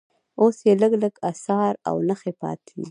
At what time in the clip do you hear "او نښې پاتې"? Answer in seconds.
1.87-2.71